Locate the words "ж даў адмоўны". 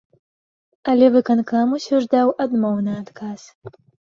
2.07-2.99